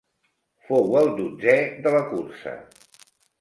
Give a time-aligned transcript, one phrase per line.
[0.69, 1.55] Fou el dotzè
[1.85, 2.55] de la cursa.